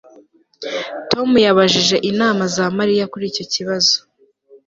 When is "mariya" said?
2.77-3.09